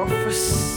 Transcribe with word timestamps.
office. 0.00 0.69